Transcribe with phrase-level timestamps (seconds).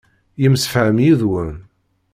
[0.41, 1.55] Yemsefham yid-wen.